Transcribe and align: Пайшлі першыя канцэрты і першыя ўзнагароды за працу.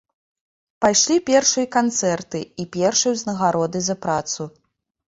Пайшлі 0.85 1.17
першыя 1.29 1.67
канцэрты 1.77 2.39
і 2.65 2.69
першыя 2.79 3.15
ўзнагароды 3.19 3.79
за 3.91 3.95
працу. 4.09 4.53